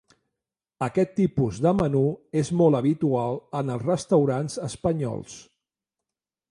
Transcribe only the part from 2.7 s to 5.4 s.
habitual en els restaurants espanyols.